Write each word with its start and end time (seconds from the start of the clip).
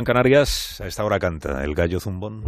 En 0.00 0.04
Canarias, 0.06 0.80
a 0.80 0.86
esta 0.86 1.04
hora 1.04 1.18
canta 1.18 1.62
el 1.62 1.74
gallo 1.74 2.00
zumbón. 2.00 2.40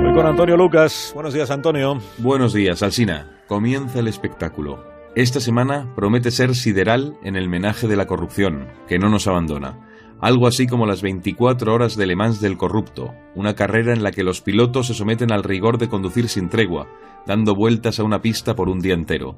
Voy 0.00 0.14
con 0.14 0.26
Antonio 0.26 0.56
Lucas. 0.56 1.10
Buenos 1.12 1.34
días, 1.34 1.50
Antonio. 1.50 1.98
Buenos 2.18 2.52
días, 2.52 2.84
Alsina. 2.84 3.42
Comienza 3.48 3.98
el 3.98 4.06
espectáculo. 4.06 4.84
Esta 5.16 5.40
semana 5.40 5.92
promete 5.96 6.30
ser 6.30 6.54
sideral 6.54 7.16
en 7.24 7.34
el 7.34 7.48
menaje 7.48 7.88
de 7.88 7.96
la 7.96 8.06
corrupción, 8.06 8.68
que 8.86 9.00
no 9.00 9.08
nos 9.08 9.26
abandona. 9.26 9.80
Algo 10.20 10.46
así 10.46 10.68
como 10.68 10.86
las 10.86 11.02
24 11.02 11.74
horas 11.74 11.96
de 11.96 12.06
Le 12.06 12.14
Mans 12.14 12.40
del 12.40 12.56
corrupto, 12.56 13.12
una 13.34 13.56
carrera 13.56 13.92
en 13.92 14.04
la 14.04 14.12
que 14.12 14.22
los 14.22 14.40
pilotos 14.40 14.86
se 14.86 14.94
someten 14.94 15.32
al 15.32 15.42
rigor 15.42 15.78
de 15.78 15.88
conducir 15.88 16.28
sin 16.28 16.48
tregua, 16.48 16.86
dando 17.26 17.56
vueltas 17.56 17.98
a 17.98 18.04
una 18.04 18.22
pista 18.22 18.54
por 18.54 18.68
un 18.68 18.78
día 18.78 18.94
entero. 18.94 19.36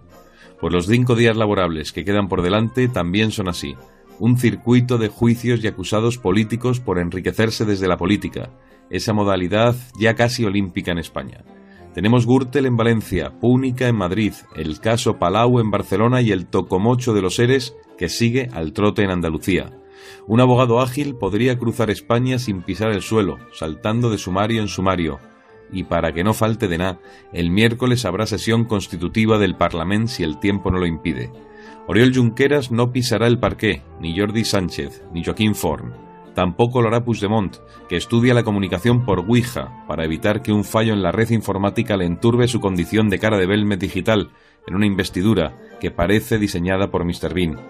Pues 0.64 0.72
los 0.72 0.86
cinco 0.86 1.14
días 1.14 1.36
laborables 1.36 1.92
que 1.92 2.06
quedan 2.06 2.26
por 2.26 2.40
delante 2.40 2.88
también 2.88 3.32
son 3.32 3.50
así. 3.50 3.76
Un 4.18 4.38
circuito 4.38 4.96
de 4.96 5.08
juicios 5.08 5.62
y 5.62 5.66
acusados 5.66 6.16
políticos 6.16 6.80
por 6.80 6.98
enriquecerse 6.98 7.66
desde 7.66 7.86
la 7.86 7.98
política, 7.98 8.48
esa 8.88 9.12
modalidad 9.12 9.76
ya 10.00 10.14
casi 10.14 10.42
olímpica 10.46 10.90
en 10.90 10.96
España. 10.96 11.44
Tenemos 11.92 12.24
Gürtel 12.24 12.64
en 12.64 12.78
Valencia, 12.78 13.38
Púnica 13.38 13.88
en 13.88 13.96
Madrid, 13.96 14.32
el 14.56 14.80
caso 14.80 15.18
Palau 15.18 15.60
en 15.60 15.70
Barcelona 15.70 16.22
y 16.22 16.32
el 16.32 16.46
Tocomocho 16.46 17.12
de 17.12 17.20
los 17.20 17.34
Seres 17.34 17.76
que 17.98 18.08
sigue 18.08 18.48
al 18.54 18.72
trote 18.72 19.02
en 19.02 19.10
Andalucía. 19.10 19.70
Un 20.26 20.40
abogado 20.40 20.80
ágil 20.80 21.14
podría 21.14 21.58
cruzar 21.58 21.90
España 21.90 22.38
sin 22.38 22.62
pisar 22.62 22.90
el 22.90 23.02
suelo, 23.02 23.36
saltando 23.52 24.08
de 24.08 24.16
sumario 24.16 24.62
en 24.62 24.68
sumario. 24.68 25.18
Y 25.72 25.84
para 25.84 26.12
que 26.12 26.24
no 26.24 26.34
falte 26.34 26.68
de 26.68 26.78
nada, 26.78 27.00
el 27.32 27.50
miércoles 27.50 28.04
habrá 28.04 28.26
sesión 28.26 28.64
constitutiva 28.64 29.38
del 29.38 29.56
Parlamento 29.56 30.12
si 30.12 30.22
el 30.22 30.38
tiempo 30.38 30.70
no 30.70 30.78
lo 30.78 30.86
impide. 30.86 31.32
Oriol 31.86 32.14
Junqueras 32.14 32.70
no 32.70 32.92
pisará 32.92 33.26
el 33.26 33.38
parqué, 33.38 33.82
ni 34.00 34.18
Jordi 34.18 34.44
Sánchez, 34.44 35.02
ni 35.12 35.22
Joaquín 35.22 35.54
Forn. 35.54 35.92
Tampoco 36.34 36.82
lo 36.82 36.88
hará 36.88 37.04
Puigdemont, 37.04 37.56
que 37.88 37.96
estudia 37.96 38.34
la 38.34 38.42
comunicación 38.42 39.04
por 39.04 39.20
Ouija 39.20 39.84
para 39.86 40.04
evitar 40.04 40.42
que 40.42 40.52
un 40.52 40.64
fallo 40.64 40.92
en 40.92 41.02
la 41.02 41.12
red 41.12 41.30
informática 41.30 41.96
le 41.96 42.06
enturbe 42.06 42.48
su 42.48 42.58
condición 42.60 43.08
de 43.08 43.18
cara 43.18 43.38
de 43.38 43.46
Belmet 43.46 43.78
digital 43.78 44.30
en 44.66 44.74
una 44.74 44.86
investidura 44.86 45.56
que 45.80 45.90
parece 45.90 46.38
diseñada 46.38 46.90
por 46.90 47.04
Mr. 47.04 47.32
Bean. 47.32 47.60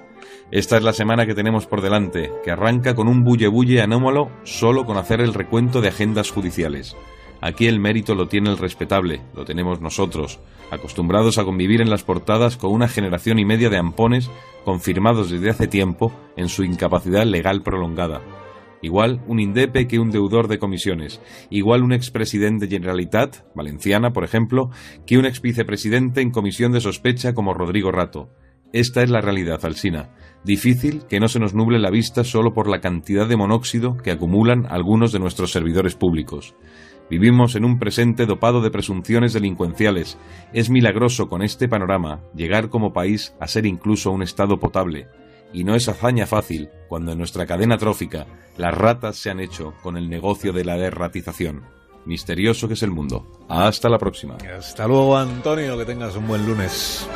Esta 0.51 0.77
es 0.77 0.83
la 0.83 0.93
semana 0.93 1.27
que 1.27 1.35
tenemos 1.35 1.67
por 1.67 1.83
delante, 1.83 2.31
que 2.45 2.51
arranca 2.51 2.95
con 2.95 3.09
un 3.09 3.25
bulle 3.25 3.49
bulle 3.49 3.83
anómalo 3.83 4.31
solo 4.45 4.85
con 4.87 4.97
hacer 4.97 5.21
el 5.21 5.35
recuento 5.35 5.81
de 5.81 5.89
agendas 5.89 6.31
judiciales. 6.31 6.97
Aquí 7.45 7.67
el 7.67 7.79
mérito 7.79 8.15
lo 8.15 8.27
tiene 8.27 8.49
el 8.49 8.57
respetable, 8.57 9.21
lo 9.35 9.45
tenemos 9.45 9.79
nosotros, 9.79 10.41
acostumbrados 10.71 11.37
a 11.37 11.45
convivir 11.45 11.83
en 11.83 11.91
las 11.91 12.03
portadas 12.03 12.57
con 12.57 12.73
una 12.73 12.89
generación 12.89 13.39
y 13.39 13.45
media 13.45 13.69
de 13.69 13.77
ampones 13.77 14.31
confirmados 14.65 15.31
desde 15.31 15.51
hace 15.51 15.67
tiempo 15.67 16.11
en 16.39 16.49
su 16.49 16.65
incapacidad 16.65 17.27
legal 17.27 17.63
prolongada. 17.63 18.23
Igual 18.81 19.21
un 19.27 19.41
indepe 19.41 19.87
que 19.87 19.99
un 19.99 20.11
deudor 20.11 20.49
de 20.49 20.59
comisiones. 20.59 21.21
Igual 21.51 21.83
un 21.83 21.93
expresidente 21.93 22.67
Generalitat, 22.67 23.45
valenciana, 23.55 24.15
por 24.15 24.25
ejemplo, 24.25 24.71
que 25.07 25.19
un 25.19 25.27
exvicepresidente 25.27 26.23
en 26.23 26.31
comisión 26.31 26.73
de 26.73 26.81
sospecha 26.81 27.35
como 27.35 27.53
Rodrigo 27.53 27.93
Rato. 27.93 28.31
Esta 28.73 29.03
es 29.03 29.11
la 29.11 29.21
realidad, 29.21 29.65
Alsina. 29.65 30.15
Difícil 30.45 31.05
que 31.09 31.21
no 31.21 31.29
se 31.29 31.39
nos 31.39 31.55
nuble 31.55 31.79
la 31.79 31.91
vista 31.91 32.25
solo 32.25 32.55
por 32.55 32.69
la 32.69 32.81
cantidad 32.81 33.29
de 33.29 33.37
monóxido 33.37 33.97
que 33.97 34.11
acumulan 34.11 34.67
algunos 34.69 35.13
de 35.13 35.21
nuestros 35.21 35.53
servidores 35.53 35.95
públicos. 35.95 36.57
Vivimos 37.15 37.55
en 37.55 37.65
un 37.65 37.79
presente 37.79 38.27
dopado 38.27 38.61
de 38.61 38.73
presunciones 38.73 39.33
delincuenciales. 39.33 40.19
Es 40.53 40.69
milagroso 40.69 41.29
con 41.29 41.43
este 41.43 41.69
panorama 41.69 42.19
llegar 42.35 42.71
como 42.71 42.93
país 42.93 43.37
a 43.39 43.47
ser 43.47 43.67
incluso 43.67 44.11
un 44.11 44.25
Estado 44.25 44.59
potable 44.59 45.07
y 45.53 45.63
no 45.63 45.77
es 45.77 45.89
hazaña 45.89 46.27
fácil 46.27 46.71
cuando 46.89 47.13
en 47.13 47.19
nuestra 47.19 47.47
cadena 47.47 47.79
trófica 47.79 48.27
las 48.57 48.75
ratas 48.75 49.15
se 49.17 49.31
han 49.31 49.39
hecho 49.39 49.75
con 49.81 49.97
el 49.97 50.11
negocio 50.11 50.53
de 50.53 50.65
la 50.65 50.77
derratización. 50.77 51.63
Misterioso 52.05 52.67
que 52.67 52.75
es 52.75 52.83
el 52.83 52.91
mundo. 52.91 53.47
Hasta 53.49 53.89
la 53.89 53.99
próxima. 53.99 54.37
Hasta 54.59 54.89
luego, 54.89 55.17
Antonio, 55.17 55.79
que 55.79 55.85
tengas 55.85 56.17
un 56.17 56.27
buen 56.27 56.45
lunes. 56.45 57.09